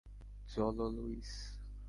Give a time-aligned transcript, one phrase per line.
[0.47, 1.31] চলো, লুইস।